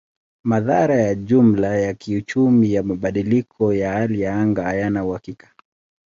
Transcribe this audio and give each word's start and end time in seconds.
Madhara 0.43 0.95
ya 0.95 1.15
jumla 1.15 1.77
ya 1.77 1.93
kiuchumi 1.93 2.73
ya 2.73 2.83
mabadiliko 2.83 3.73
ya 3.73 3.91
hali 3.93 4.21
ya 4.21 4.35
anga 4.35 4.63
hayana 4.63 5.05
uhakika. 5.05 5.53